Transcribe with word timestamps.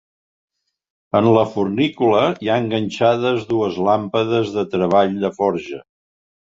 En 1.19 1.27
la 1.35 1.43
fornícula 1.51 2.23
hi 2.47 2.49
ha 2.49 2.57
enganxades 2.63 3.47
dues 3.53 3.81
làmpades 3.91 4.53
de 4.59 4.69
treball 4.75 5.19
de 5.27 5.37
forja. 5.41 5.89